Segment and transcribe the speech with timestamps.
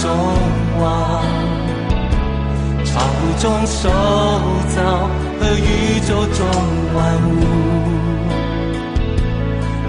[0.00, 0.08] 中
[0.80, 1.22] 望，
[2.86, 2.90] 潮
[3.38, 3.90] 中手
[4.74, 4.76] 造
[5.38, 6.38] 和宇宙中
[6.94, 6.98] 万
[7.28, 7.30] 物，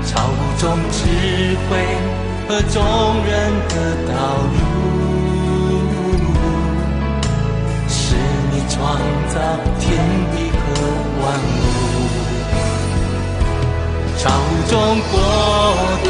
[0.03, 0.11] 潮
[0.59, 0.99] 中智
[1.69, 1.71] 慧
[2.49, 2.75] 和众
[3.25, 3.31] 人
[3.69, 3.73] 的
[4.11, 4.13] 道
[4.51, 4.59] 路，
[7.87, 7.95] 是
[8.51, 8.77] 你创
[9.29, 9.35] 造
[9.79, 9.81] 天
[10.33, 10.59] 地和
[11.21, 11.57] 万物。
[14.17, 14.21] 超
[14.69, 14.71] 中
[15.09, 15.13] 国
[16.03, 16.05] 度，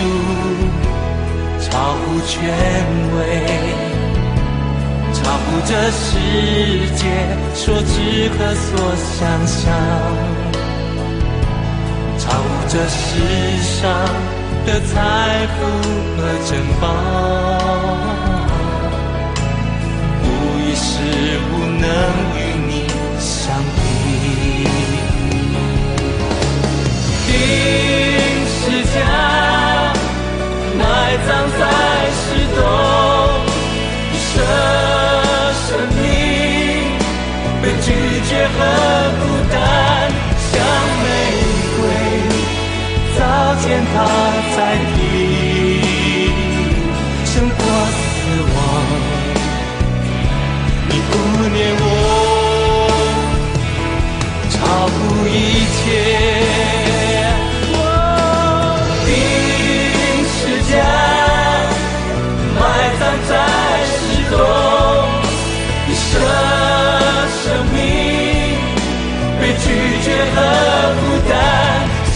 [1.59, 2.33] 超乎权
[3.15, 3.19] 威。
[5.23, 6.09] 超乎这世
[6.95, 7.03] 界
[7.53, 9.71] 所知和所想象，
[12.17, 12.99] 超乎这世
[13.61, 13.79] 上
[14.65, 15.59] 的财富
[16.17, 16.49] 和珍
[16.81, 16.83] 宝，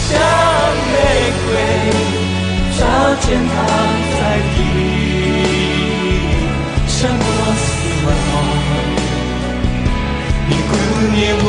[0.08, 0.12] 像
[0.92, 0.94] 玫
[1.46, 1.48] 瑰
[2.78, 2.80] 照
[3.20, 3.54] 见它
[4.14, 4.20] 在
[4.54, 4.56] 地，
[6.86, 7.66] 胜过死
[8.06, 8.08] 亡。
[10.48, 10.72] 你顾
[11.12, 11.48] 念我，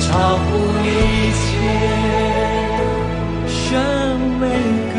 [0.00, 0.08] 超
[0.38, 0.44] 乎
[0.82, 0.88] 一
[1.38, 1.44] 切，
[3.46, 3.60] 像
[4.40, 4.42] 玫
[4.94, 4.96] 瑰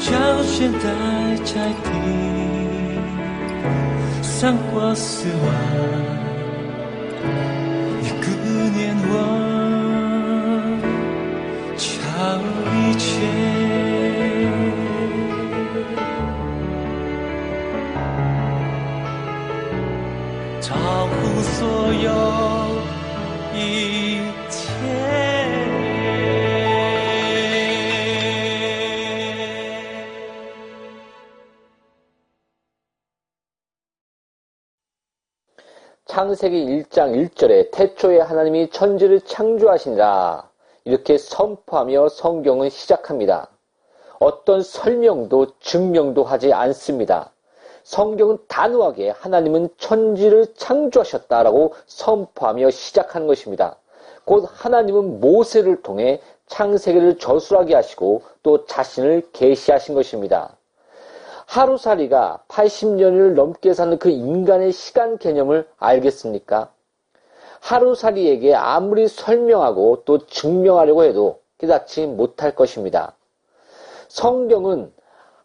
[0.00, 0.06] 照
[0.44, 0.84] 现在
[1.44, 1.52] 在
[1.84, 1.86] 地，
[4.22, 4.32] 胜
[4.72, 5.46] 过死亡。
[36.18, 40.50] 창세기 1장 1절에 태초에 하나님이 천지를 창조하시니라
[40.82, 43.46] 이렇게 선포하며 성경은 시작합니다.
[44.18, 47.30] 어떤 설명도 증명도 하지 않습니다.
[47.84, 53.76] 성경은 단호하게 하나님은 천지를 창조하셨다라고 선포하며 시작하는 것입니다.
[54.24, 60.57] 곧 하나님은 모세를 통해 창세기를 저술하게 하시고 또 자신을 계시하신 것입니다.
[61.48, 66.70] 하루살이가 80년을 넘게 사는 그 인간의 시간 개념을 알겠습니까?
[67.60, 73.14] 하루살이에게 아무리 설명하고 또 증명하려고 해도 깨닫지 못할 것입니다.
[74.08, 74.92] 성경은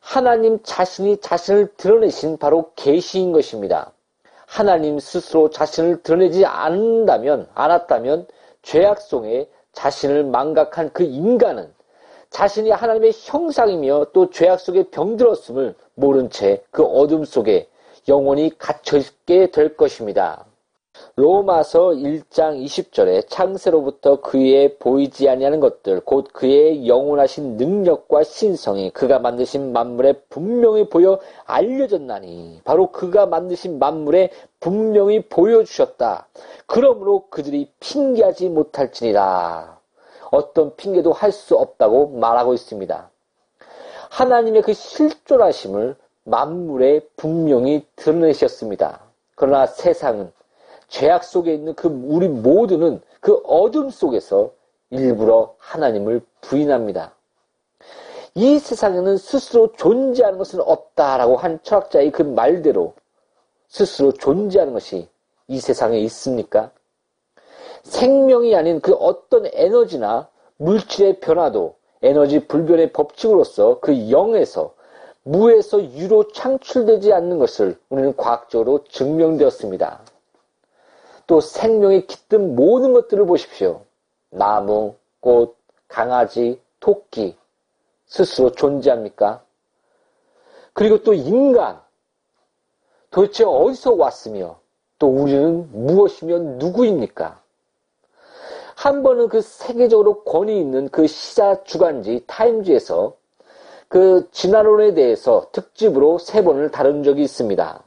[0.01, 3.93] 하나님 자신이 자신을 드러내신 바로 계시인 것입니다.
[4.45, 8.27] 하나님 스스로 자신을 드러내지 않는다면, 않았다면
[8.61, 11.73] 죄악 속에 자신을 망각한 그 인간은
[12.33, 17.69] 자신이 하나님의 형상이며 또 죄악 속에 병들었음을 모른 채 그 어둠 속에
[18.07, 20.45] 영원히 갇혀 있게 될 것입니다.
[21.15, 29.71] 로마서 1장 20절에 창세로부터 그의 보이지 아니하는 것들 곧 그의 영원하신 능력과 신성이 그가 만드신
[29.71, 36.27] 만물에 분명히 보여 알려졌나니 바로 그가 만드신 만물에 분명히 보여주셨다.
[36.65, 39.82] 그러므로 그들이 핑계하지 못할지니라.
[40.33, 43.09] 어떤 핑계도 할 수 없다고 말하고 있습니다.
[44.09, 49.01] 하나님의 그 실존하심을 만물에 분명히 드러내셨습니다.
[49.35, 50.31] 그러나 세상은
[50.87, 54.51] 죄악 속에 있는 그 우리 모두는 그 어둠 속에서
[54.89, 57.13] 일부러 하나님을 부인합니다.
[58.35, 62.93] 이 세상에는 스스로 존재하는 것은 없다라고 한 철학자의 그 말대로
[63.67, 65.07] 스스로 존재하는 것이
[65.47, 66.71] 이 세상에 있습니까?
[67.83, 70.27] 생명이 아닌 그 어떤 에너지나
[70.57, 74.73] 물질의 변화도 에너지 불변의 법칙으로서 그 영에서
[75.23, 80.01] 무에서 유로 창출되지 않는 것을 우리는 과학적으로 증명되었습니다.
[81.27, 83.81] 또 생명이 깃든 모든 것들을 보십시오.
[84.29, 85.55] 나무, 꽃,
[85.87, 87.37] 강아지, 토끼
[88.07, 89.41] 스스로 존재합니까?
[90.73, 91.79] 그리고 또 인간
[93.09, 94.59] 도대체 어디서 왔으며
[94.99, 97.42] 또 우리는 무엇이며 누구입니까?
[98.83, 103.13] 한 번은 그 세계적으로 권위 있는 그 시사 주간지 타임즈에서
[103.87, 107.81] 그 진화론에 대해서 특집으로 세 번을 다룬 적이 있습니다.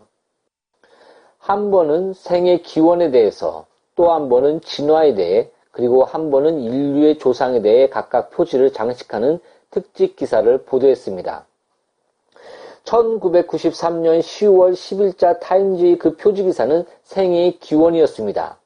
[1.37, 7.61] 한 번은 생의 기원에 대해서, 또 한 번은 진화에 대해, 그리고 한 번은 인류의 조상에
[7.61, 9.39] 대해 각각 표지를 장식하는
[9.71, 11.45] 특집 기사를 보도했습니다.
[12.85, 18.59] 1993년 10월 10일자 타임즈의 그 표지 기사는 생의 기원이었습니다.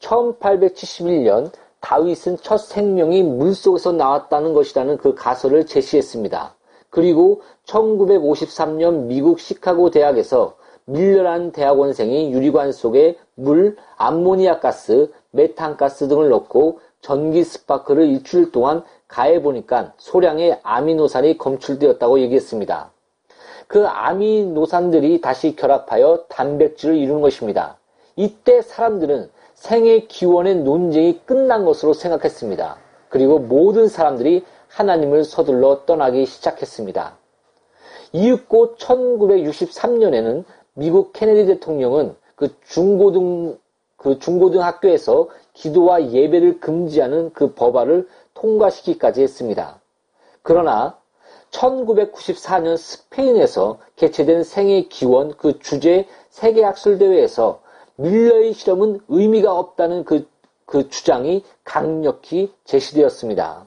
[0.00, 1.50] 1871년
[1.80, 6.54] 다윈은 첫 생명이 물속에서 나왔다는 것이라는 그 가설을 제시했습니다.
[6.90, 16.28] 그리고 1953년 미국 시카고 대학에서 밀러란 대학원생이 유리관 속에 물, 암모니아 가스, 메탄 가스 등을
[16.30, 22.90] 넣고 전기 스파크를 일주일 동안 가해 보니까 소량의 아미노산이 검출되었다고 얘기했습니다.
[23.66, 27.76] 그 아미노산들이 다시 결합하여 단백질을 이루는 것입니다.
[28.16, 32.78] 이때 사람들은 생의 기원의 논쟁이 끝난 것으로 생각했습니다.
[33.10, 37.18] 그리고 모든 사람들이 하나님을 서둘러 떠나기 시작했습니다.
[38.12, 43.58] 이윽고 1963년에는 미국 케네디 대통령은 그 중고등
[43.98, 49.78] 그 중고등학교에서 기도와 예배를 금지하는 그 법안을 통과시키기까지 했습니다.
[50.40, 50.96] 그러나
[51.50, 57.60] 1994년 스페인에서 개최된 생애 기원 그 주제 세계학술 대회에서
[58.00, 60.26] 밀러의 실험은 의미가 없다는 그,
[60.64, 63.66] 그 주장이 강력히 제시되었습니다.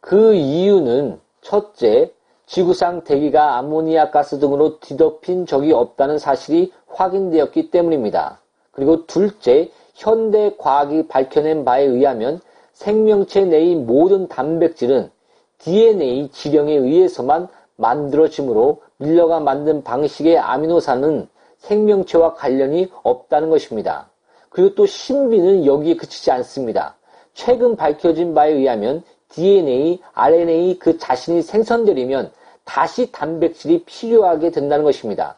[0.00, 2.12] 그 이유는 첫째,
[2.46, 8.40] 지구상 대기가 아모니아 가스 등으로 뒤덮인 적이 없다는 사실이 확인되었기 때문입니다.
[8.72, 12.40] 그리고 둘째, 현대 과학이 밝혀낸 바에 의하면
[12.72, 15.10] 생명체 내의 모든 단백질은
[15.58, 24.08] DNA 지령에 의해서만 만들어지므로 밀러가 만든 방식의 아미노산은 생명체와 관련이 없다는 것입니다.
[24.50, 26.96] 그리고 또 신비는 여기에 그치지 않습니다.
[27.34, 32.32] 최근 밝혀진 바에 의하면 DNA, RNA 그 자신이 생성되려면
[32.64, 35.36] 다시 단백질이 필요하게 된다는 것입니다.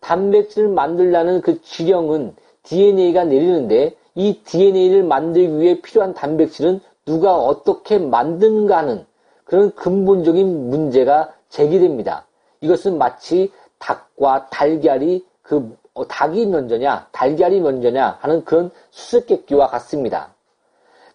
[0.00, 8.78] 단백질을 만들려는 그 지령은 DNA가 내리는데 이 DNA를 만들기 위해 필요한 단백질은 누가 어떻게 만드는가
[8.78, 9.04] 하는
[9.44, 12.26] 그런 근본적인 문제가 제기됩니다.
[12.60, 20.32] 이것은 마치 닭과 달걀이 그 어, 닭이 먼저냐 달걀이 먼저냐 하는 그런 수수께끼와 같습니다.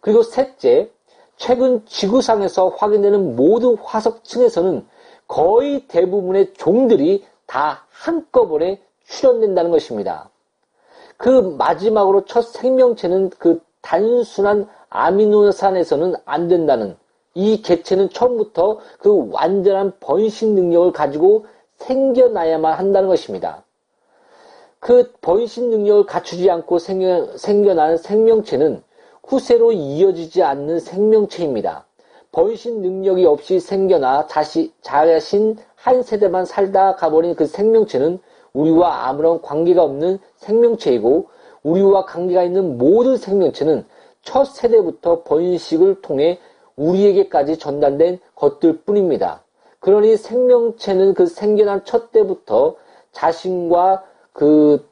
[0.02, 0.92] 그리고 셋째,
[1.38, 4.86] 최근 지구상에서 확인되는 모든 화석층에서는
[5.30, 10.30] 거의 대부분의 종들이 다 한꺼번에 출현된다는 것입니다.
[11.16, 16.98] 그 마지막으로 첫 생명체는 그 단순한 아미노산에서는 안 된다는
[17.36, 21.46] 이 개체는 처음부터 그 완전한 번식 능력을 가지고
[21.78, 23.65] 생겨나야만 한다는 것입니다.
[24.86, 28.84] 그 번식 능력을 갖추지 않고 생겨, 생겨난 생명체는
[29.24, 31.88] 후세로 이어지지 않는 생명체입니다.
[32.32, 38.20] 번식 능력이 없이 생겨나 자시, 자신 한 세대만 살다 가버린 그 생명체는
[38.54, 41.30] 우리와 아무런 관계가 없는 생명체이고
[41.64, 43.86] 우리와 관계가 있는 모든 생명체는
[44.22, 46.38] 첫 세대부터 번식을 통해
[46.76, 49.42] 우리에게까지 전달된 것들 뿐입니다.
[49.80, 52.76] 그러니 생명체는 그 생겨난 첫 때부터
[53.14, 54.04] 자신과
[54.36, 54.86] 그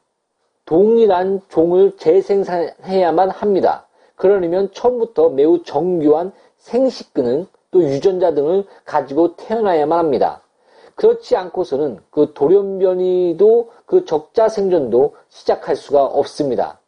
[0.65, 3.85] 동일한 종을 재생산해야만 합니다.
[4.15, 10.41] 그러려면 처음부터 매우 정교한 생식기능 또 유전자 등을 가지고 태어나야만 합니다.
[10.95, 16.79] 그렇지 않고서는 그 돌연변이도 그 적자 생존도 시작할 수가 없습니다.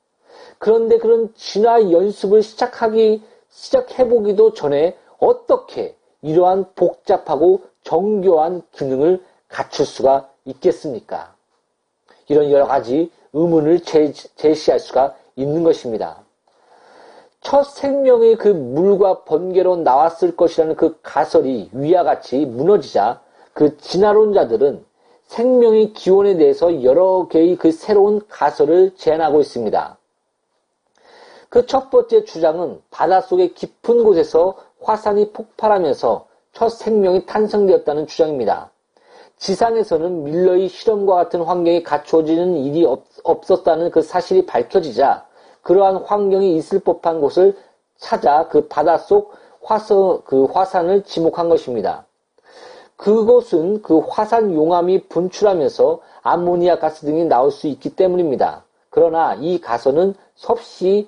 [0.57, 11.34] 그런데 그런 진화 연습을 시작하기, 시작해보기도 전에 어떻게 이러한 복잡하고 정교한 기능을 갖출 수가 있겠습니까?
[12.27, 16.23] 이런 여러 가지 의문을 제, 제시할 수가 있는 것입니다.
[17.41, 23.21] 첫 생명이 그 물과 번개로 나왔을 것이라는 그 가설이 위와 같이 무너지자
[23.53, 24.83] 그 진화론자들은
[25.27, 29.97] 생명의 기원에 대해서 여러 개의 그 새로운 가설을 제안하고 있습니다.
[31.55, 38.71] 그 첫 번째 주장은 바닷속의 깊은 곳에서 화산이 폭발하면서 첫 생명이 탄생되었다는 주장입니다.
[39.37, 45.25] 지상에서는 밀러의 실험과 같은 환경이 갖추어지는 일이 없, 없었다는 그 사실이 밝혀지자
[45.61, 47.55] 그러한 환경이 있을 법한 곳을
[47.97, 52.05] 찾아 그 바닷속 화서, 그 화산을 지목한 것입니다.
[52.97, 58.63] 그곳은 그 화산 용암이 분출하면서 암모니아 가스 등이 나올 수 있기 때문입니다.
[58.89, 61.07] 그러나 이 가설은 섭씨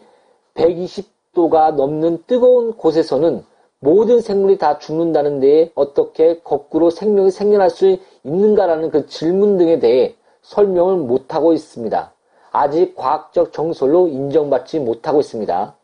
[0.55, 3.45] 120도가 넘는 뜨거운 곳에서는
[3.79, 10.15] 모든 생물이 다 죽는다는 데에 어떻게 거꾸로 생명이 생겨날 수 있는가라는 그 질문 등에 대해
[10.41, 12.11] 설명을 못하고 있습니다.
[12.51, 15.75] 아직 과학적 정설로 인정받지 못하고 있습니다.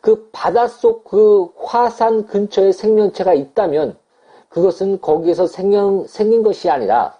[0.00, 3.96] 그 바닷속 그 화산 근처에 생명체가 있다면
[4.48, 7.18] 그것은 거기에서 생겨, 생긴 것이 아니라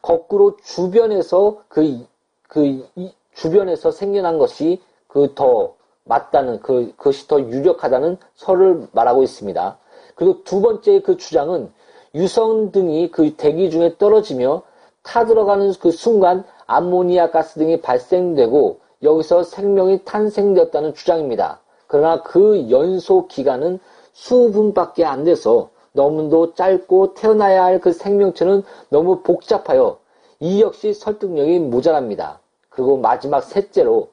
[0.00, 2.06] 거꾸로 주변에서 그,
[2.48, 2.86] 그,
[3.34, 9.78] 주변에서 생겨난 것이 그 더 맞다는, 그, 그것이 더 유력하다는 설을 말하고 있습니다.
[10.14, 11.72] 그리고 두 번째 그 주장은
[12.14, 14.62] 유성 등이 그 대기 중에 떨어지며
[15.02, 21.60] 타들어가는 그 순간 암모니아 가스 등이 발생되고 여기서 생명이 탄생되었다는 주장입니다.
[21.86, 23.78] 그러나 그 연소 기간은
[24.12, 29.98] 수분밖에 안 돼서 너무도 짧고 태어나야 할 그 생명체는 너무 복잡하여
[30.40, 32.40] 이 역시 설득력이 모자랍니다.
[32.68, 34.08] 그리고 마지막 셋째로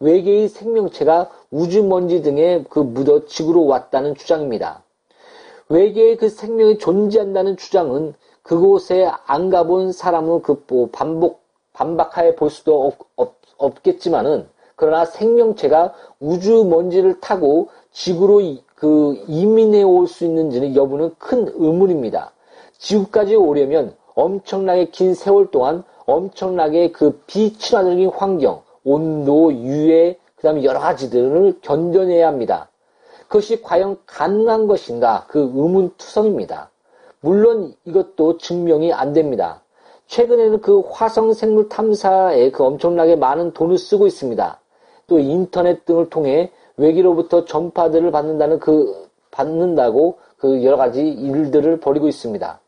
[0.00, 4.82] 외계의 생명체가 우주 먼지 등에 그 묻어 지구로 왔다는 주장입니다.
[5.68, 11.40] 외계의 그 생명이 존재한다는 주장은 그곳에 안 가본 사람은 그뭐 반복
[11.72, 18.40] 반박하여 볼 수도 없, 없 겠지만은 그러나 생명체가 우주 먼지를 타고 지구로
[18.74, 22.32] 그 이민해 올 수 있는지는 여부는 큰 의문입니다.
[22.78, 30.78] 지구까지 오려면 엄청나게 긴 세월 동안 엄청나게 그 비친화적인 환경, 온도, 유해, 그 다음에 여러
[30.78, 32.68] 가지들을 견뎌내야 합니다.
[33.28, 35.26] 그것이 과연 가능한 것인가?
[35.28, 36.70] 그 의문투성입니다.
[37.20, 39.62] 물론 이것도 증명이 안 됩니다.
[40.06, 44.60] 최근에는 그 화성 생물 탐사에 그 엄청나게 많은 돈을 쓰고 있습니다.
[45.08, 52.60] 또 인터넷 등을 통해 외기로부터 전파들을 받는다는 그 받는다고 그 여러 가지 일들을 벌이고 있습니다.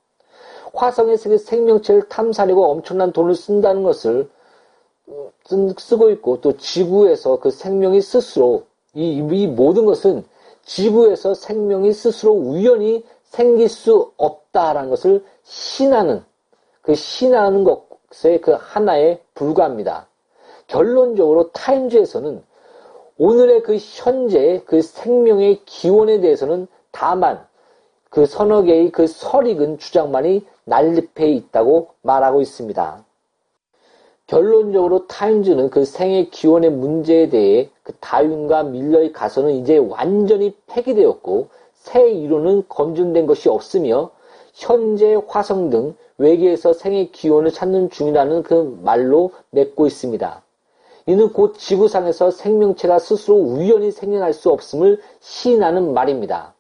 [0.75, 4.29] 화성에서 생명체를 탐사하려고 엄청난 돈을 쓴다는 것을
[5.79, 10.25] 쓰고 있고 또 지구에서 그 생명이 스스로 이, 이 모든 것은
[10.69, 16.23] 지구에서 생명이 스스로 우연히 생길 수 없다라는 것을 신하는
[16.83, 20.09] 그 신하는 것의 그 하나에 불과합니다.
[20.67, 22.43] 결론적으로 타임즈에서는
[23.17, 27.47] 오늘의 그 현재의 그 생명의 기원에 대해서는 다만
[28.11, 33.05] 그 서너 개의 그 설익은 주장만이 난립해 있다고 말하고 있습니다.
[34.29, 42.11] 결론적으로 타임즈는 그 생의 기원의 문제에 대해 그 다윈과 밀러의 가설은 이제 완전히 폐기되었고 새
[42.11, 44.11] 이론은 검증된 것이 없으며
[44.53, 50.43] 현재 화성 등 외계에서 생의 기원을 찾는 중이라는 그 말로 맺고 있습니다.
[51.07, 56.53] 이는 곧 지구상에서 생명체가 스스로 우연히 생겨날 수 없음을 시인하는 말입니다.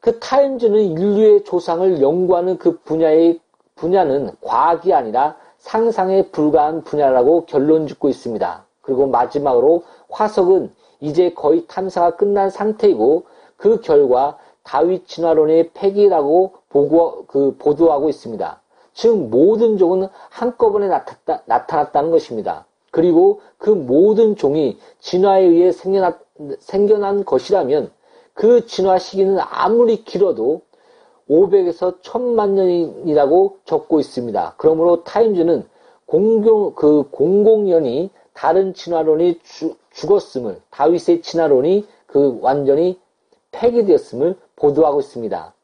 [0.00, 3.38] 그 타임즈는 인류의 조상을 연구하는 그 분야의
[3.74, 8.64] 분야는 과학이 아니라 상상에 불과한 분야라고 결론 짓고 있습니다.
[8.80, 13.24] 그리고 마지막으로 화석은 이제 거의 탐사가 끝난 상태이고
[13.56, 18.60] 그 결과 다윗 진화론의 폐기라고 보고, 그 보도하고 있습니다.
[18.94, 22.66] 즉 모든 종은 한꺼번에 나타났다, 나타났다는 것입니다.
[22.90, 26.18] 그리고 그 모든 종이 진화에 의해 생겨난,
[26.58, 27.90] 생겨난 것이라면
[28.34, 30.62] 그 진화 시기는 아무리 길어도
[31.30, 34.54] 500에서 1000만 년이라고 적고 있습니다.
[34.56, 35.64] 그러므로 타임즈는
[36.06, 42.98] 공공, 그 공공연히 다른 진화론이 주, 죽었음을, 다윗의 진화론이 그 완전히
[43.52, 45.54] 폐기되었음을 보도하고 있습니다.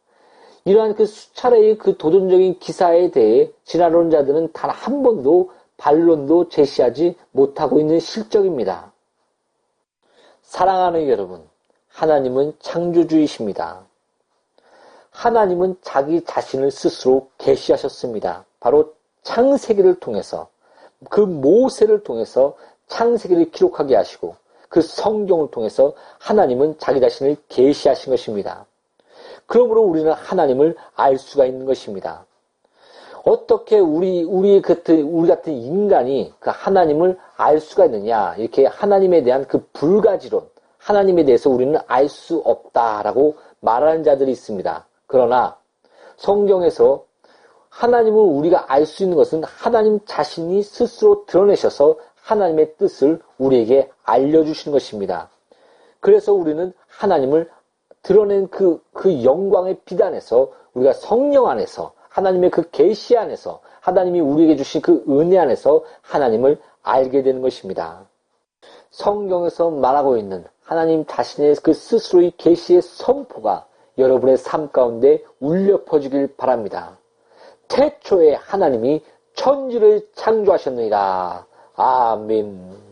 [0.64, 8.00] 이러한 그 수차례의 그 도전적인 기사에 대해 진화론자들은 단 한 번도 반론도 제시하지 못하고 있는
[8.00, 8.92] 실적입니다.
[10.42, 11.42] 사랑하는 여러분,
[11.88, 13.85] 하나님은 창조주이십니다.
[15.16, 18.44] 하나님은 자기 자신을 스스로 계시하셨습니다.
[18.61, 18.92] 바로
[19.23, 20.49] 창세기를 통해서
[21.08, 22.54] 그 모세를 통해서
[22.88, 24.37] 창세기를 기록하게 하시고
[24.68, 28.66] 그 성경을 통해서 하나님은 자기 자신을 계시하신 것입니다.
[29.46, 32.26] 그러므로 우리는 하나님을 알 수가 있는 것입니다.
[33.25, 38.35] 어떻게 우리 우리 같은 우리 같은 인간이 그 하나님을 알 수가 있느냐?
[38.37, 40.46] 이렇게 하나님에 대한 그 불가지론,
[40.76, 44.85] 하나님에 대해서 우리는 알 수 없다라고 말하는 자들이 있습니다.
[45.06, 45.56] 그러나
[46.16, 47.04] 성경에서
[47.68, 55.28] 하나님을 우리가 알 수 있는 것은 하나님 자신이 스스로 드러내셔서 하나님의 뜻을 우리에게 알려주시는 것입니다.
[56.00, 57.50] 그래서 우리는 하나님을
[58.02, 64.80] 드러낸 그, 그 영광의 비단에서 우리가 성령 안에서 하나님의 그 계시 안에서 하나님이 우리에게 주신
[64.80, 68.06] 그 은혜 안에서 하나님을 알게 되는 것입니다.
[68.90, 73.66] 성경에서 말하고 있는 하나님 자신의 그 스스로의 계시의 선포가
[73.98, 76.98] 여러분의 삶 가운데 울려 퍼지길 바랍니다.
[77.68, 79.02] 태초에 하나님이
[79.34, 81.46] 천지를 창조하셨느니라.
[81.74, 82.86] 아멘.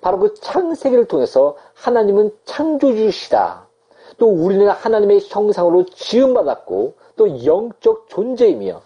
[0.00, 3.66] 바로 그 창세기를 통해서 하나님은 창조주시다.
[4.18, 8.80] 또 우리는 하나님의 형상으로 지음받았고 또 영적 존재이며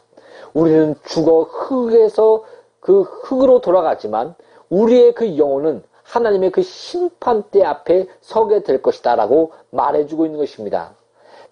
[0.54, 2.44] 우리는 죽어 흙에서
[2.80, 4.34] 그 흙으로 돌아가지만
[4.68, 10.94] 우리의 그 영혼은 하나님의 그 심판대 앞에 서게 될 것이다 라고 말해주고 있는 것입니다.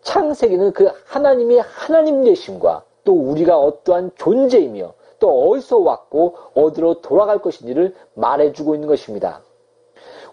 [0.03, 7.95] 창세기는 그 하나님의 하나님 되심과 또 우리가 어떠한 존재이며 또 어디서 왔고 어디로 돌아갈 것인지를
[8.15, 9.41] 말해주고 있는 것입니다.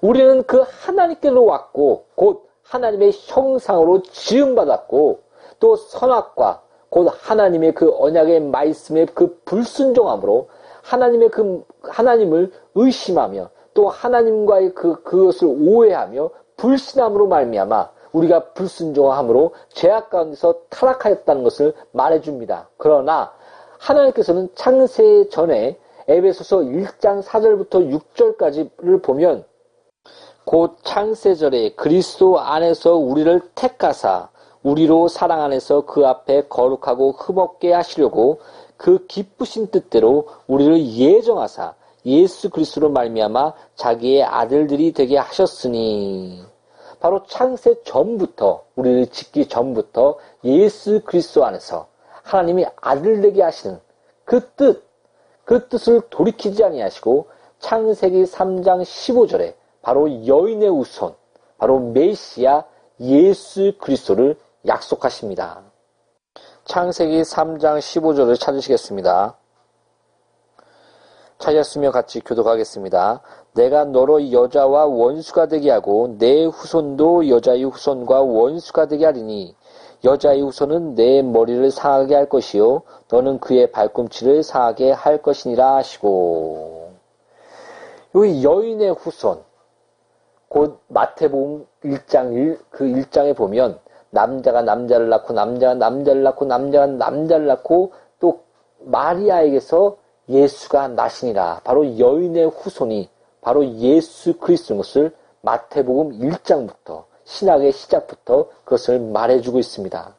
[0.02, 5.20] 우리는 그 하나님께로 왔고 곧 하나님의 형상으로 지음받았고
[5.60, 10.50] 또 선악과 곧 하나님의 그 언약의 말씀의 그 불순종함으로
[10.84, 20.56] 하나님의 그 하나님을 의심하며 또 하나님과의 그 그것을 오해하며 불신함으로 말미암아 우리가 불순종함으로 죄악 가운데서
[20.70, 22.70] 타락하였다는 것을 말해줍니다.
[22.78, 23.34] 그러나
[23.80, 29.44] 하나님께서는 창세 전에 에베소서 1장 4절부터 6절까지를 보면
[30.46, 34.30] 곧 창세절에 그리스도 안에서 우리를 택하사
[34.64, 38.40] 우리로 사랑 안에서 그 앞에 거룩하고 흠없게 하시려고
[38.78, 41.74] 그 기쁘신 뜻대로 우리를 예정하사
[42.06, 46.55] 예수 그리스도로 말미암아 자기의 아들들이 되게 하셨으니
[47.00, 51.88] 바로 창세 전부터 우리를 짓기 전부터 예수 그리스도 안에서
[52.24, 53.80] 하나님이 아들 되게 하시는
[54.24, 54.84] 그 뜻,
[55.44, 57.28] 그 뜻을 돌이키지 아니하시고
[57.60, 61.16] 창세기 3장 15절에 바로 여인의 우선,
[61.58, 62.64] 바로 메시아
[63.00, 65.62] 예수 그리스도를 약속하십니다.
[66.66, 69.38] 창세기 3장 15절을 찾으시겠습니다.
[71.40, 73.22] 찾았으면 같이 교독하겠습니다.
[73.54, 79.56] 내가 너로 여자와 원수가 되게 하고 내 후손도 여자의 후손과 원수가 되게 하리니
[80.04, 86.92] 여자의 후손은 내 머리를 상하게 할 것이요 너는 그의 발꿈치를 상하게 할 것이니라 하시고
[88.16, 89.42] 여기 여인의 후손
[90.48, 97.48] 곧 마태복음 1장 1, 그 1장에 보면 남자가 남자를 낳고 남자가 남자를 낳고 남자가 남자를
[97.48, 98.44] 낳고 또
[98.80, 99.98] 마리아에게서
[100.30, 101.62] 예수가 나시니라.
[101.64, 103.10] 바로 여인의 후손이
[103.42, 105.12] 바로 예수 그리스도인 것을
[105.42, 110.16] 마태복음 1장부터 신학의 시작부터 그것을 말해주고 있습니다.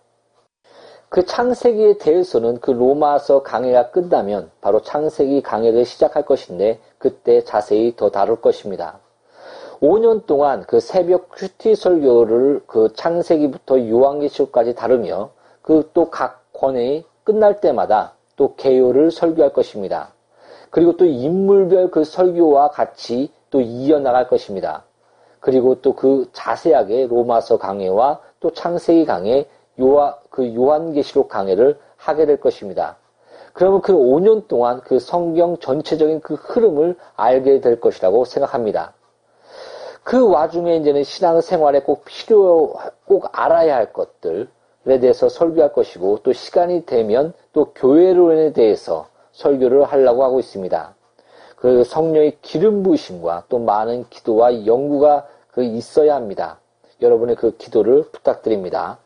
[1.09, 8.11] 그 창세기에 대해서는 그 로마서 강해가 끝나면 바로 창세기 강해를 시작할 것인데 그때 자세히 더
[8.11, 8.99] 다룰 것입니다.
[9.81, 15.31] 5년 동안 그 새벽 큐티 설교를 그 창세기부터 요한계시록까지 다루며
[15.63, 20.13] 그 또 각 권회의 끝날 때마다 또 개요를 설교할 것입니다.
[20.71, 24.85] 그리고 또 인물별 그 설교와 같이 또 이어나갈 것입니다.
[25.41, 29.47] 그리고 또 그 자세하게 로마서 강해와 또 창세기 강해
[29.81, 32.97] 요하, 그 요한계시록 강해를 하게 될 것입니다.
[33.53, 38.93] 그러면 그 5년 동안 그 성경 전체적인 그 흐름을 알게 될 것이라고 생각합니다.
[40.03, 42.75] 그 와중에 이제는 신앙생활에 꼭 필요,
[43.07, 44.47] 꼭 알아야 할 것들에
[44.87, 50.95] 대해서 설교할 것이고 또 시간이 되면 또 교회론에 대해서 설교를 하려고 하고 있습니다.
[51.57, 56.61] 그 성령의 기름 부으심과 또 많은 기도와 연구가 그 있어야 합니다.
[57.03, 58.99] 여러분의 그 기도를 부탁드립니다.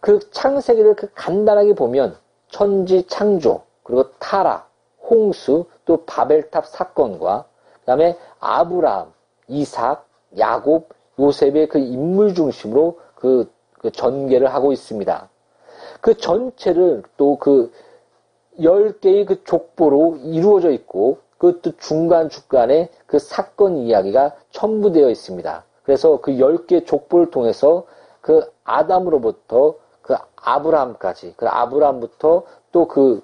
[0.00, 2.16] 그 창세기를 그 간단하게 보면
[2.48, 4.70] 천지 창조, 그리고 타락,
[5.02, 7.44] 홍수, 또 바벨탑 사건과
[7.80, 9.12] 그 다음에 아브라함,
[9.48, 10.06] 이삭,
[10.38, 15.28] 야곱, 요셉의 그 인물 중심으로 그, 그 전개를 하고 있습니다.
[16.00, 17.72] 그 전체를 또 그
[18.58, 25.64] 10개의 그 족보로 이루어져 있고 그것도 중간중간에 그 사건 이야기가 첨부되어 있습니다.
[25.82, 27.84] 그래서 그열개 족보를 통해서
[28.20, 33.22] 그 아담으로부터 그 아브라함까지, 그 아브라함부터 또 그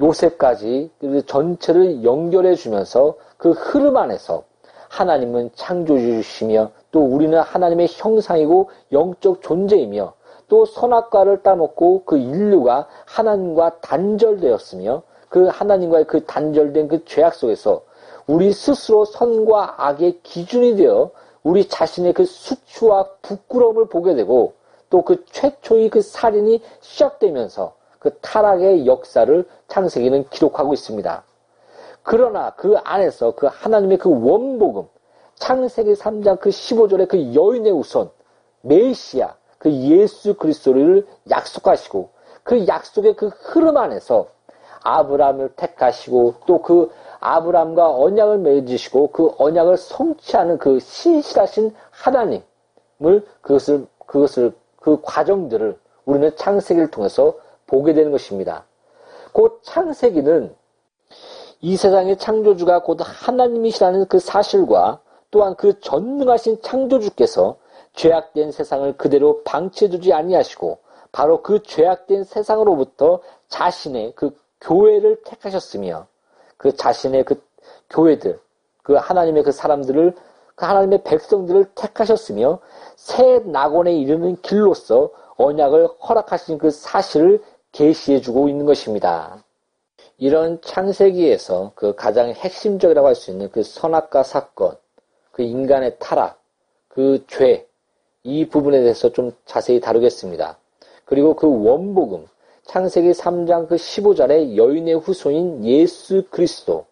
[0.00, 4.44] 요셉까지 그 전체를 연결해 주면서 그 흐름 안에서
[4.88, 10.14] 하나님은 창조주시며 또 우리는 하나님의 형상이고 영적 존재이며
[10.48, 17.82] 또 선악과를 따먹고 그 인류가 하나님과 단절되었으며 그 하나님과의 그 단절된 그 죄악 속에서
[18.26, 21.10] 우리 스스로 선과 악의 기준이 되어
[21.42, 24.54] 우리 자신의 그 수치와 부끄러움을 보게 되고
[24.90, 31.22] 또 그 최초의 그 살인이 시작되면서 그 타락의 역사를 창세기는 기록하고 있습니다.
[32.02, 34.88] 그러나 그 안에서 그 하나님의 그 원복음,
[35.40, 38.10] 창세기 3장 그 15절의 그 여인의 우선,
[38.62, 42.10] 메시아, 그 예수 그리스도를 약속하시고
[42.44, 44.28] 그 약속의 그 흐름 안에서
[44.82, 52.42] 아브라함을 택하시고 또 그 아브라함과 언약을 맺으시고 그 언약을 성취하는 그 신실하신 하나님을
[53.42, 57.34] 그것을 그것을 그 과정들을 우리는 창세기를 통해서
[57.66, 58.64] 보게 되는 것입니다.
[59.32, 60.54] 곧 창세기는
[61.60, 67.56] 이 세상의 창조주가 곧 하나님이시라는 그 사실과 또한 그 전능하신 창조주께서
[67.94, 70.78] 죄악된 세상을 그대로 방치해두지 아니하시고
[71.12, 76.06] 바로 그 죄악된 세상으로부터 자신의 그 교회를 택하셨으며
[76.56, 77.42] 그 자신의 그
[77.88, 78.38] 교회들
[78.82, 80.14] 그 하나님의 그 사람들을
[80.54, 82.58] 그 하나님의 백성들을 택하셨으며
[82.96, 89.42] 새 낙원에 이르는 길로서 언약을 허락하신 그 사실을 계시해주고 있는 것입니다.
[90.18, 94.76] 이런 창세기에서 그 가장 핵심적이라고 할 수 있는 그 선악과 사건,
[95.32, 96.40] 그 인간의 타락,
[96.88, 97.66] 그 죄,
[98.22, 100.58] 이 부분에 대해서 좀 자세히 다루겠습니다.
[101.04, 102.26] 그리고 그 원복음,
[102.64, 106.86] 창세기 3장 그 15절에 여인의 후손인 예수 그리스도,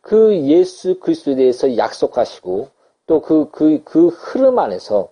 [0.00, 2.68] 그 예수 그리스도에 대해서 약속하시고
[3.06, 5.10] 또 그, 그, 그 흐름 안에서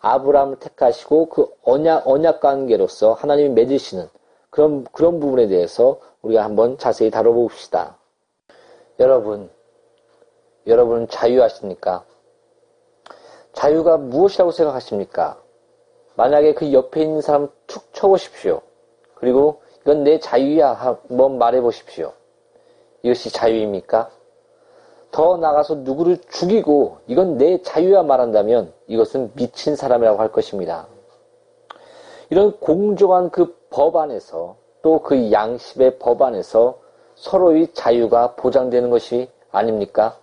[0.00, 4.08] 아브라함을 택하시고 그 언약, 언약 관계로서 하나님이 맺으시는
[4.50, 7.96] 그런, 그런 부분에 대해서 우리가 한번 자세히 다뤄봅시다.
[9.00, 9.50] 여러분,
[10.66, 12.04] 여러분 자유하십니까?
[13.52, 15.40] 자유가 무엇이라고 생각하십니까?
[16.16, 18.60] 만약에 그 옆에 있는 사람 툭 쳐보십시오.
[19.14, 22.12] 그리고 이건 내 자유야 한번 말해보십시오.
[23.02, 24.10] 이것이 자유입니까?
[25.10, 30.86] 더 나가서 누구를 죽이고 이건 내 자유야 말한다면 이것은 미친 사람이라고 할 것입니다.
[32.30, 36.78] 이런 공정한 그 법 안에서 또 그 양심의 법 안에서
[37.16, 40.16] 서로의 자유가 보장되는 것이 아닙니까?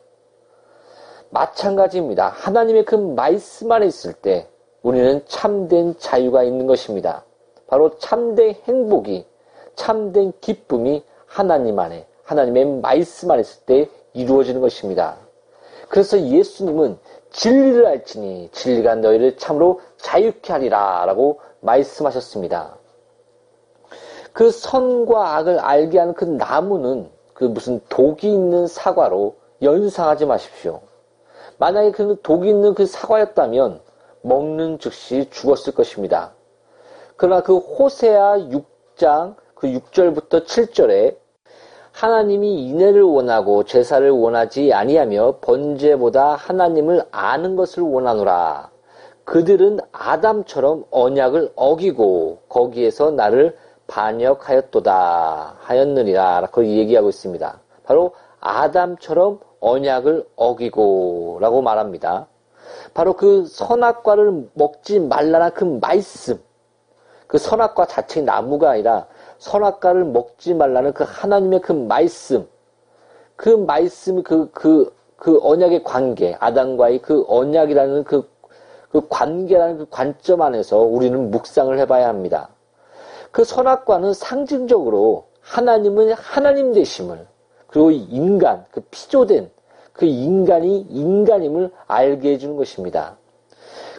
[1.31, 2.29] 마찬가지입니다.
[2.29, 4.47] 하나님의 그 말씀 안에 있을 때
[4.81, 7.23] 우리는 참된 자유가 있는 것입니다.
[7.67, 9.25] 바로 참된 행복이,
[9.75, 15.17] 참된 기쁨이 하나님 안에, 하나님의 말씀 안에 있을 때 이루어지는 것입니다.
[15.87, 16.97] 그래서 예수님은
[17.31, 22.75] 진리를 알지니 진리가 너희를 참으로 자유케 하리라 라고 말씀하셨습니다.
[24.33, 30.81] 그 선과 악을 알게 하는 그 나무는 그 무슨 독이 있는 사과로 연상하지 마십시오.
[31.61, 33.81] 만약에 그 독이 있는 그 사과였다면
[34.23, 36.31] 먹는 즉시 죽었을 것입니다.
[37.15, 41.17] 그러나 그 호세아 6장 그 6절부터 7절에
[41.91, 48.71] 하나님이 인애를 원하고 제사를 원하지 아니하며 번제보다 하나님을 아는 것을 원하노라.
[49.23, 57.59] 그들은 아담처럼 언약을 어기고 거기에서 나를 반역하였도다 하였느니라 라고 얘기하고 있습니다.
[57.83, 62.27] 바로 아담처럼 언약을 어기고 라고 말합니다.
[62.93, 66.39] 바로 그 선악과를 먹지 말라는 그 말씀
[67.27, 72.47] 그 선악과 자체의 나무가 아니라 선악과를 먹지 말라는 그 하나님의 그 말씀
[73.37, 78.29] 그 말씀 그, 그, 그 언약의 관계 아담과의 그 언약이라는 그,
[78.91, 82.49] 그 관계라는 그 관점 안에서 우리는 묵상을 해봐야 합니다.
[83.31, 87.25] 그 선악과는 상징적으로 하나님은 하나님 되심을
[87.71, 89.49] 그리고 인간, 그 피조된
[89.93, 93.17] 그 인간이 인간임을 알게 해주는 것입니다.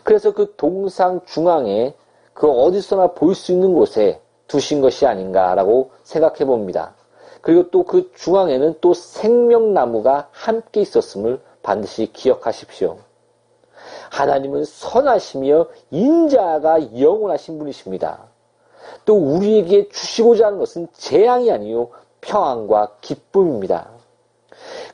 [0.04, 1.94] 그래서 그 동상 중앙에
[2.34, 6.94] 그 어디서나 볼 수 있는 곳에 두신 것이 아닌가라고 생각해 봅니다.
[7.40, 12.98] 그리고 또 그 중앙에는 또 생명나무가 함께 있었음을 반드시 기억하십시오.
[14.10, 18.24] 하나님은 선하시며 인자가 영원하신 분이십니다.
[19.04, 21.88] 또 우리에게 주시고자 하는 것은 재앙이 아니요
[22.22, 23.90] 평안과 기쁨입니다.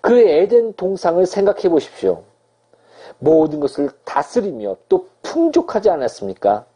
[0.00, 2.22] 그 에덴 동상을 생각해 보십시오.
[3.18, 6.66] 모든 것을 다스리며 또 풍족하지 않았습니까?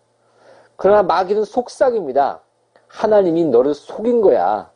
[0.76, 2.40] 그러나 마귀는 속삭입니다.
[2.86, 4.70] 하나님이 너를 속인 거야.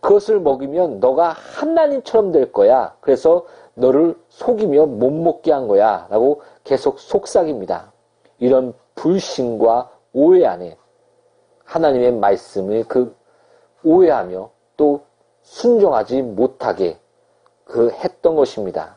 [0.00, 2.96] 그것을 먹이면 너가 하나님처럼 될 거야.
[3.00, 6.06] 그래서 너를 속이며 못 먹게 한 거야.
[6.10, 7.92] 라고 계속 속삭입니다.
[8.38, 10.76] 이런 불신과 오해 안에
[11.64, 13.16] 하나님의 말씀을 그
[13.84, 14.50] 오해하며
[14.82, 15.02] 또
[15.42, 16.98] 순종하지 못하게
[17.64, 18.96] 그 했던 것입니다.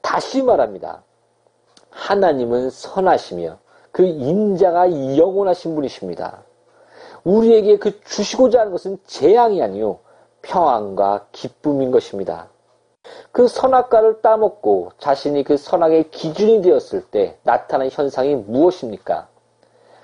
[0.00, 1.02] 다시 말합니다.
[1.90, 3.58] 하나님은 선하시며
[3.90, 6.44] 그 인자가 영원하신 분이십니다.
[7.22, 9.98] 우리에게 그 주시고자 하는 것은 재앙이 아니요
[10.40, 12.48] 평안과 기쁨인 것입니다.
[13.30, 19.28] 그 선악과를 따먹고 자신이 그 선악의 기준이 되었을 때 나타난 현상이 무엇입니까?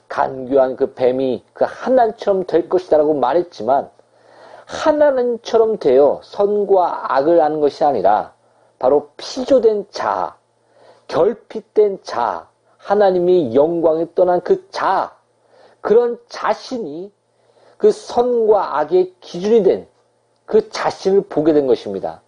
[0.09, 3.96] 간교한 그 뱀이 그 하나님처럼 될 것이다라고 말했지만
[4.68, 8.35] 하나님처럼 되어 선과 악을 아는 것이 아니라
[8.78, 10.37] 바로 피조된 자,
[11.09, 15.16] 결핍된 자, 하나님이 영광에 떠난 그 자,
[15.81, 17.11] 그런 자신이
[17.78, 19.88] 그 선과 악의 기준이 된
[20.48, 22.22] 그 자신을 보게 된 것입니다.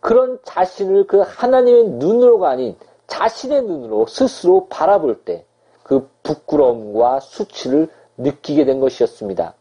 [0.00, 5.46] 그런 자신을 그 하나님의 눈으로가 아닌 자신의 눈으로 스스로 바라볼 때
[5.82, 9.54] 그 부끄러움과 수치를 느끼게 된 것이었습니다.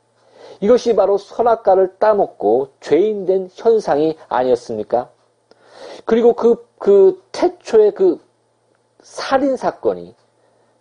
[0.62, 5.10] 이것이 바로 선악과를 따먹고 죄인 된 현상이 아니었습니까?
[6.06, 8.20] 그리고 그, 그 태초의 그
[9.02, 10.16] 살인 사건이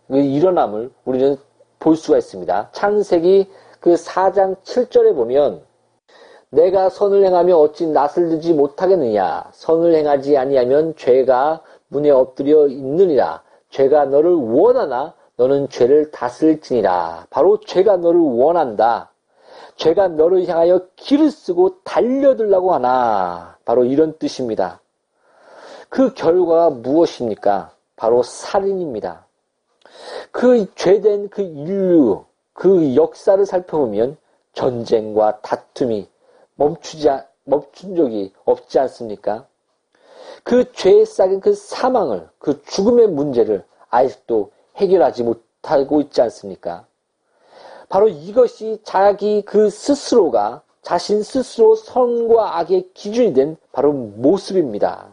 [0.09, 1.37] 그 일어남을 우리는
[1.79, 2.69] 볼 수가 있습니다.
[2.73, 3.49] 창세기
[3.81, 5.63] 그 4장 7절에 보면
[6.51, 14.07] 내가 선을 행하며 어찌 낯을 들지 못하겠느냐 선을 행하지 아니하면 죄가 문에 엎드려 있느니라 죄가
[14.07, 19.11] 너를 원하나 너는 죄를 다스릴지니라 바로 죄가 너를 원한다
[19.81, 24.81] 죄가 너를 향하여 길을 쓰고 달려들라고 하나 바로 이런 뜻입니다
[25.89, 29.27] 그 결과가 무엇입니까 바로 살인입니다
[30.31, 34.17] 그 죄된 그 인류, 그 역사를 살펴보면
[34.53, 36.09] 전쟁과 다툼이
[36.55, 37.09] 멈추지,
[37.45, 39.47] 멈춘 적이 없지 않습니까?
[40.45, 46.87] 그 죄에 쌓인 그 사망을, 그 죽음의 문제를 아직도 해결하지 못하고 있지 않습니까?
[47.91, 55.09] 바로 이것이 자기 그 스스로가 자신 스스로 선과 악의 기준이 된 바로 모습입니다.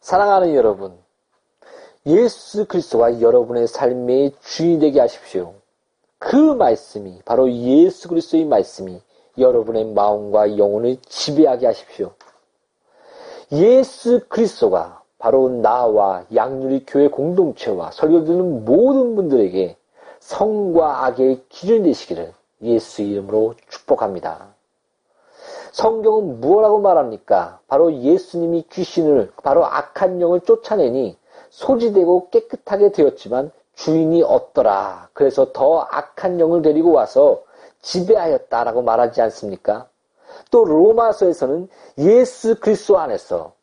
[0.00, 0.98] 사랑하는 여러분,
[2.06, 5.54] 예수 그리스도가 여러분의 삶의 주인이 되게 하십시오.
[6.18, 9.00] 그 말씀이 바로 예수 그리스도의 말씀이
[9.38, 12.12] 여러분의 마음과 영혼을 지배하게 하십시오.
[13.52, 19.76] 예수 그리스도가 바로 나와 양률이 교회 공동체와 설교 듣는 모든 분들에게
[20.30, 24.54] 성과 악의 기준 되시기를 예수 이름으로 축복합니다.
[25.72, 27.58] 성경은 무엇라고 말합니까?
[27.66, 31.16] 바로 예수님이 귀신을, 바로 악한 영을 쫓아내니
[31.48, 35.08] 소지되고 깨끗하게 되었지만 주인이 없더라.
[35.14, 37.42] 그래서 더 악한 영을 데리고 와서
[37.82, 39.88] 지배하였다라고 말하지 않습니까?
[40.52, 43.54] 또 로마서에서는 예수 그리스도 안에서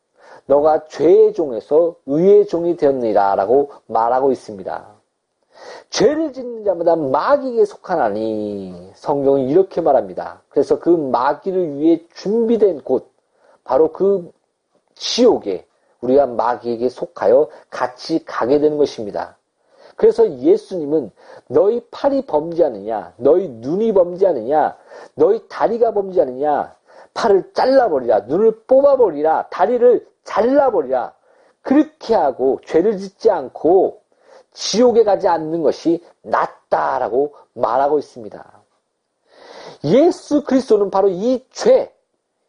[0.44, 4.97] 너가 죄의 종에서 의의 종이 되었니라라고 말하고 있습니다.
[5.90, 10.42] 죄를 짓는 자마다 마귀에게 속하나니 성경은 이렇게 말합니다.
[10.48, 13.10] 그래서 그 마귀를 위해 준비된 곳
[13.64, 14.30] 바로 그
[14.94, 15.66] 지옥에
[16.00, 19.36] 우리가 마귀에게 속하여 같이 가게 되는 것입니다.
[19.96, 21.10] 그래서 예수님은
[21.48, 24.76] 너희 팔이 범죄하느냐, 너희 눈이 범죄하느냐,
[25.14, 26.76] 너희 다리가 범죄하느냐,
[27.14, 31.14] 팔을 잘라버리라, 눈을 뽑아버리라, 다리를 잘라버리라.
[31.62, 34.00] 그렇게 하고 죄를 짓지 않고
[34.52, 38.62] 지옥에 가지 않는 것이 낫다라고 말하고 있습니다.
[39.84, 41.92] 예수 그리스도는 바로 이 죄,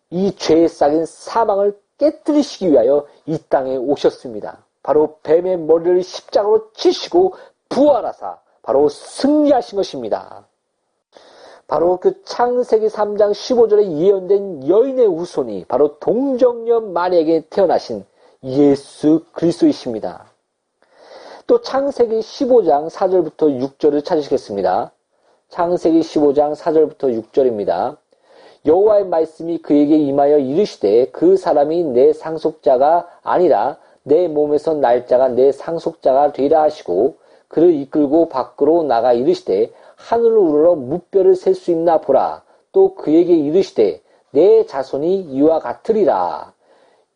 [0.10, 4.64] 이 죄에 쌓인 사망을 깨뜨리시기 위하여 이 땅에 오셨습니다.
[4.82, 7.36] 바로 뱀의 머리를 십자가로 치시고
[7.68, 10.46] 부활하사 바로 승리하신 것입니다.
[11.68, 18.06] 바로 그 창세기 3장 15절에 예언된 여인의 후손이 바로 동정녀 마리에게 태어나신
[18.44, 20.29] 예수 그리스도이십니다.
[21.50, 24.92] 또 창세기 15장 4절부터 6절을 찾으시겠습니다.
[25.48, 27.98] 창세기 15장 4절부터 6절입니다.
[28.68, 36.34] 여호와의 말씀이 그에게 임하여 이르시되 그 사람이 내 상속자가 아니라 내 몸에서 날짜가 내 상속자가
[36.34, 37.16] 되라 하시고
[37.48, 44.02] 그를 이끌고 밖으로 나가 이르시되 하늘로 우러러 무뼈를 셀 수 있나 보라 또 그에게 이르시되
[44.30, 46.54] 내 자손이 이와 같으리라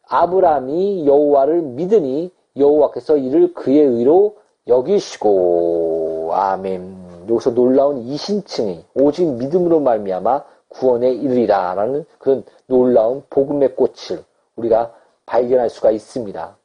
[0.08, 4.38] 아브라함이 여호와를 믿으니 여호와께서 이를 그의 의로
[4.68, 14.24] 여기시고 아멘 여기서 놀라운 이신층이 오직 믿음으로 말미암아 구원에 이르리라라는 그런 놀라운 복음의 꽃을
[14.56, 14.94] 우리가
[15.26, 16.58] 발견할 수가 있습니다.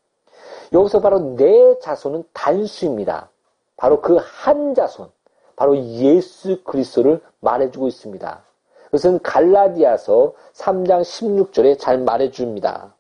[0.73, 3.31] 여기서 바로 내 자손은 단수입니다.
[3.77, 5.09] 바로 그 한 자손,
[5.57, 8.45] 바로 예수 그리스도를 말해주고 있습니다.
[8.87, 12.95] 그것은 갈라디아서 3장 16절에 잘 말해줍니다.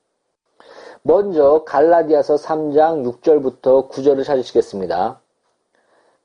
[1.02, 5.20] 먼저 갈라디아서 3장 6절부터 9절을 찾으시겠습니다.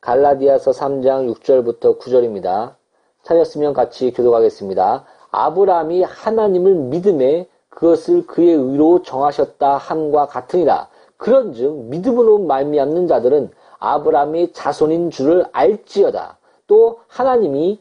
[0.02, 2.76] 갈라디아서 3장 6절부터 9절입니다.
[3.24, 5.06] 찾았으면 같이 교독하겠습니다.
[5.32, 10.90] 아브라함이 하나님을 믿음에 그것을 그의 의로 정하셨다 함과 같으니라.
[11.18, 16.38] 그런즉 믿음으로 말미암는 자들은 아브라함의 자손인 줄을 알지어다.
[16.68, 17.80] 또 하나님이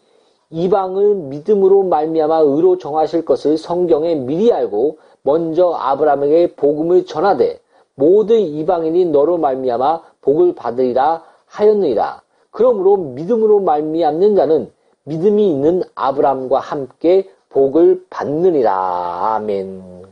[0.52, 7.60] 이방을 믿음으로 말미암아 의로 정하실 것을 성경에 미리 알고 먼저 아브라함에게 복음을 전하되
[7.94, 12.22] 모든 이방인이 너로 말미암아 복을 받으리라 하였느니라.
[12.50, 14.70] 그러므로 믿음으로 말미암는 자는
[15.04, 19.34] 믿음이 있는 아브라함과 함께 복을 받느니라.
[19.34, 20.04] 아멘.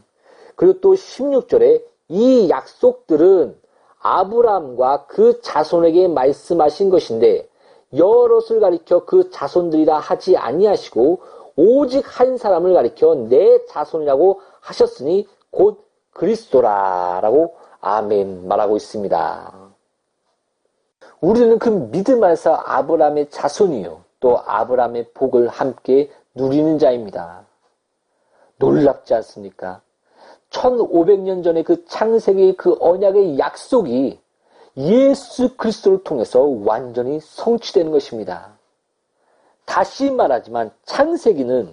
[0.56, 3.56] 그리고 또 16절에 이 약속들은
[4.00, 7.46] 아브라함과 그 자손에게 말씀하신 것인데
[7.94, 11.20] 여럿을 가리켜 그 자손들이라 하지 아니하시고
[11.56, 19.70] 오직 한 사람을 가리켜 내 자손이라고 하셨으니 곧 그리스도라라고 아멘 말하고 있습니다.
[21.20, 27.46] 우리는 그 믿음 안에서 아브라함의 자손이요 또 아브라함의 복을 함께 누리는 자입니다.
[28.56, 29.80] 놀랍지 않습니까?
[30.50, 34.20] 1500년 전에 그 창세기 그 언약의 약속이
[34.80, 38.58] 예수 그리스도를 통해서 완전히 성취되는 것입니다.
[39.66, 41.72] 다시 말하지만 창세기는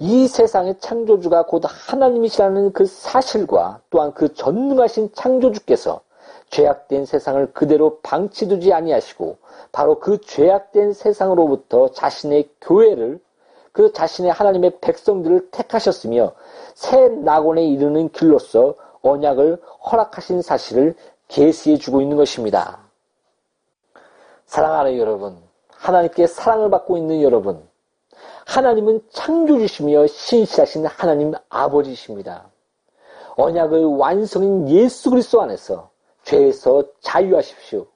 [0.00, 6.00] 이 세상의 창조주가 곧 하나님이시라는 그 사실과 또한 그 전능하신 창조주께서
[6.48, 9.36] 죄악된 세상을 그대로 방치두지 아니하시고
[9.72, 13.20] 바로 그 죄악된 세상으로부터 자신의 교회를
[13.72, 16.32] 그 자신의 하나님의 백성들을 택하셨으며
[16.74, 20.94] 새 낙원에 이르는 길로서 언약을 허락하신 사실을
[21.30, 22.80] 계시해 주고 있는 것입니다.
[24.46, 25.38] 사랑하는 여러분,
[25.70, 27.66] 하나님께 사랑을 받고 있는 여러분,
[28.46, 32.50] 하나님은 창조주시며 신실하신 하나님 아버지십니다.
[33.36, 35.90] 언약을 완성인 예수 그리스도 안에서
[36.24, 37.86] 죄에서 자유하십시오.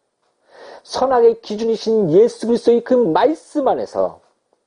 [0.85, 4.21] 선악의 기준이신 예수 그리스도의 그 말씀 안에서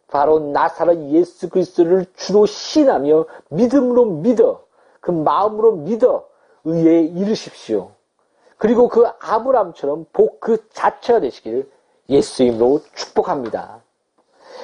[0.07, 4.63] 바로 나사렛 예수 그리스도를 주로 신하며 믿음으로 믿어
[4.99, 6.27] 그 마음으로 믿어
[6.65, 7.96] 의에 이르십시오.
[8.57, 11.69] 그리고 그 아브람처럼 복 그 자체가 되시기를
[12.09, 13.81] 예수 이름으로 축복합니다.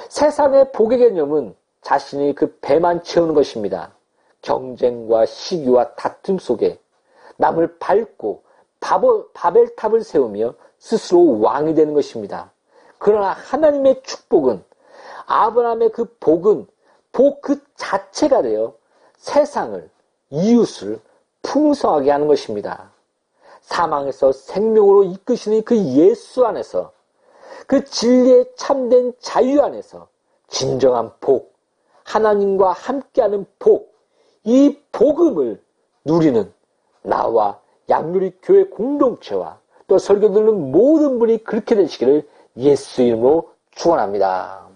[0.08, 3.92] 세상의 복의 개념은 자신이 그 배만 채우는 것입니다.
[4.42, 6.78] 경쟁과 시기와 다툼 속에
[7.36, 8.42] 남을 밟고
[9.34, 12.50] 바벨탑을 세우며 스스로 왕이 되는 것입니다.
[12.98, 14.62] 그러나 하나님의 축복은
[15.26, 16.66] 아브라함의 그 복은
[17.12, 18.74] 복 그 자체가 되어
[19.16, 19.88] 세상을
[20.30, 21.00] 이웃을
[21.42, 22.90] 풍성하게 하는 것입니다.
[23.64, 26.92] 사망에서 생명으로 이끄시는 그 예수 안에서
[27.66, 30.08] 그 진리의 참된 자유 안에서
[30.48, 31.54] 진정한 복,
[32.04, 33.94] 하나님과 함께하는 복,
[34.44, 35.62] 이 복음을
[36.04, 36.52] 누리는
[37.02, 44.68] 나와 양누리 교회 공동체와 또 설교 듣는 모든 분이 그렇게 되시기를 예수 이름으로 축원합니다.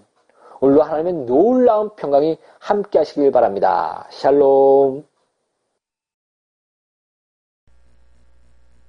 [0.60, 4.06] 오늘도 하나님의 놀라운 평강이 함께 하시길 바랍니다.
[4.10, 5.04] 샬롬.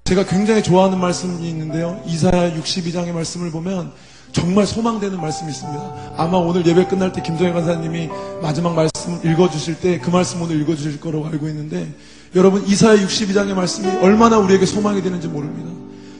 [0.10, 2.02] 제가 굉장히 좋아하는 말씀이 있는데요.
[2.08, 3.91] 이사야 62장의 말씀을 보면
[4.32, 6.13] 정말 소망되는 말씀이 있습니다.
[6.17, 8.10] 아마 오늘 예배 끝날 때 김정혜 간사님이
[8.41, 11.93] 마지막 말씀 읽어주실 때 그 말씀 오늘 읽어주실 거라고 알고 있는데
[12.36, 15.69] 여러분 이사야 62장의 말씀이 얼마나 우리에게 소망이 되는지 모릅니다.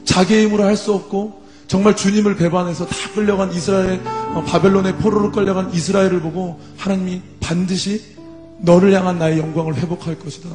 [0.04, 4.00] 자기의 힘으로 할 수 없고 정말 주님을 배반해서 다 끌려간 이스라엘
[4.34, 8.02] 어, 바벨론의 포로로 끌려간 이스라엘을 보고 하나님이 반드시
[8.60, 10.48] 너를 향한 나의 영광을 회복할 것이다.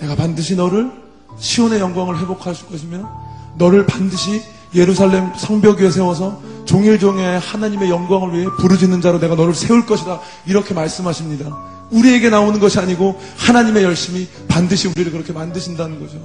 [0.00, 1.07] 내가 반드시 너를
[1.38, 3.08] 시온의 영광을 회복하실 것이며
[3.56, 4.42] 너를 반드시
[4.74, 10.20] 예루살렘 성벽 위에 세워서 종일종일 하나님의 영광을 위해 부르짖는 자로 내가 너를 세울 것이다.
[10.46, 11.56] 이렇게 말씀하십니다.
[11.90, 16.18] 우리에게 나오는 것이 아니고 하나님의 열심이 반드시 우리를 그렇게 만드신다는 거죠.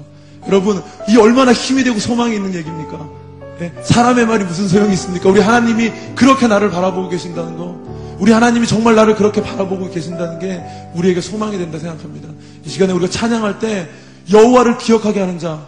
[0.48, 3.10] 여러분, 이 얼마나 힘이 되고 소망이 있는 얘기입니까?
[3.60, 3.74] 네?
[3.84, 5.30] 사람의 말이 무슨 소용이 있습니까?
[5.30, 7.82] 우리 하나님이 그렇게 나를 바라보고 계신다는 거.
[8.20, 10.62] 우리 하나님이 정말 나를 그렇게 바라보고 계신다는 게
[10.96, 12.28] 우리에게 소망이 된다 생각합니다.
[12.66, 13.90] 이 시간에 우리가 찬양할 때
[14.32, 15.68] 여호와를 기억하게 하는 자,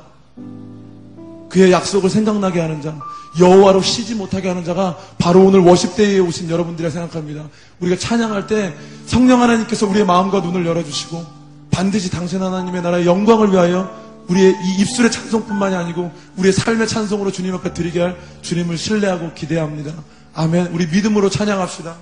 [1.50, 2.98] 그의 약속을 생각나게 하는 자,
[3.40, 7.50] 여호와로 쉬지 못하게 하는 자가 바로 오늘 워십대에 오신 여러분들이라 생각합니다.
[7.80, 8.74] 우리가 찬양할 때
[9.06, 11.26] 성령 하나님께서 우리의 마음과 눈을 열어주시고
[11.70, 13.92] 반드시 당신 하나님의 나라의 영광을 위하여
[14.28, 19.94] 우리의 이 입술의 찬송뿐만이 아니고 우리의 삶의 찬송으로 주님 앞에 드리게 할 주님을 신뢰하고 기대합니다.
[20.34, 20.68] 아멘.
[20.68, 21.96] 우리 믿음으로 찬양합시다.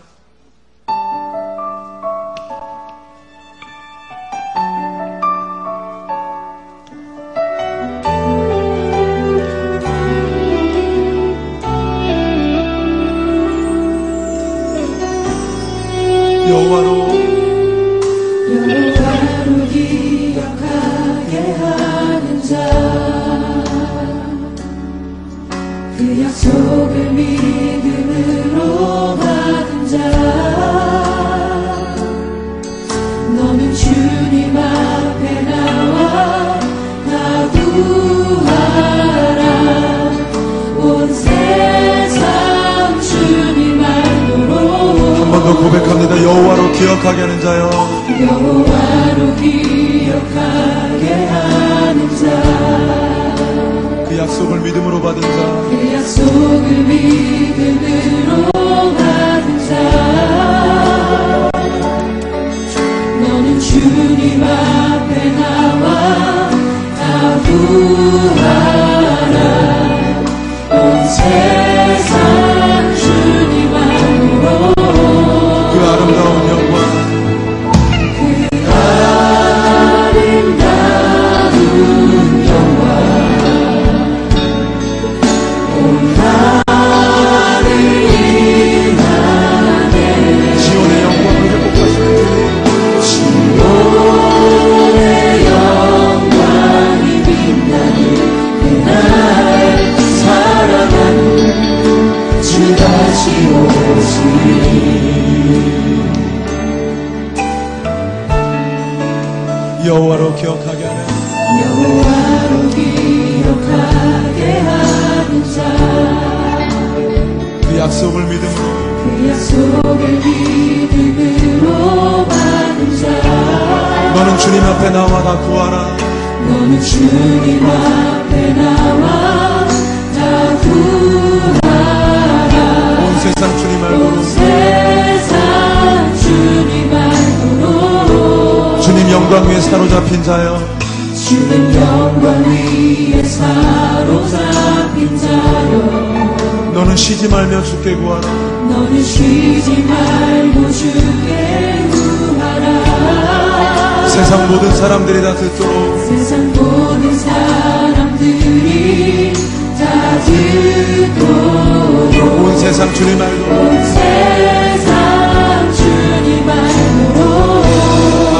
[147.03, 148.25] 쉬지 말며 주께 구하라.
[148.25, 154.07] 너는 쉬지 말고 주께 구하라.
[154.07, 155.99] 세상 모든 사람들이 다 듣도록.
[156.07, 159.33] 세상 모든 사람들이
[159.77, 159.83] 다
[160.23, 162.23] 듣도록.
[162.41, 163.53] 온 세상 주님 말고.
[163.53, 167.19] 온 세상 주님 말고.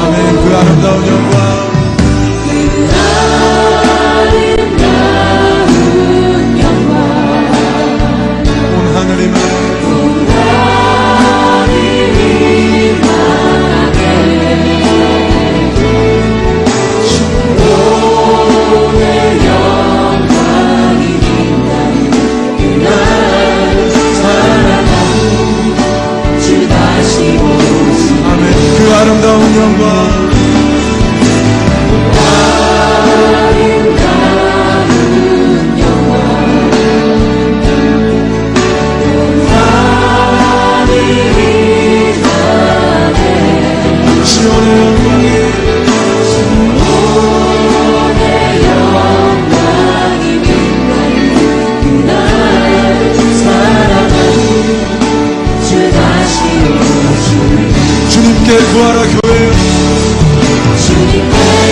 [0.00, 0.42] 아멘.
[0.42, 1.36] 그 아름다운 영광.
[2.48, 2.52] 그
[2.94, 4.43] 아름다운
[29.10, 30.23] andam de amor
[58.14, 59.50] 주님께 구하라 교회
[60.86, 61.63] 주님